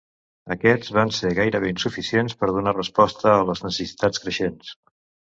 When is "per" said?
2.39-2.49